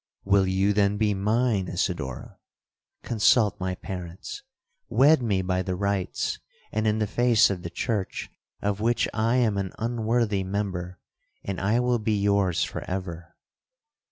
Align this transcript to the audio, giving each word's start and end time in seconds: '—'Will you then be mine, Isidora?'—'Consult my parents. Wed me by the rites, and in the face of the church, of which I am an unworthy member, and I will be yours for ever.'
'—'Will 0.23 0.47
you 0.47 0.73
then 0.73 0.97
be 0.97 1.13
mine, 1.13 1.67
Isidora?'—'Consult 1.67 3.59
my 3.59 3.75
parents. 3.75 4.41
Wed 4.89 5.21
me 5.21 5.43
by 5.43 5.61
the 5.61 5.75
rites, 5.75 6.39
and 6.71 6.87
in 6.87 6.97
the 6.97 7.05
face 7.05 7.51
of 7.51 7.61
the 7.61 7.69
church, 7.69 8.31
of 8.63 8.81
which 8.81 9.07
I 9.13 9.35
am 9.35 9.59
an 9.59 9.73
unworthy 9.77 10.43
member, 10.43 10.97
and 11.43 11.61
I 11.61 11.79
will 11.81 11.99
be 11.99 12.19
yours 12.19 12.63
for 12.63 12.81
ever.' 12.89 13.35